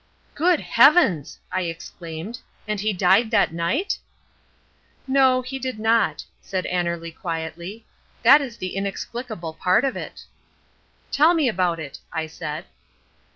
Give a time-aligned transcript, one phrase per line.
[0.33, 3.99] "Good heavens!" I exclaimed, "and he died that night?"
[5.05, 7.85] "No, he did not," said Annerly quietly,
[8.23, 10.23] "that is the inexplicable part of it."
[11.11, 12.65] "Tell me about it," I said.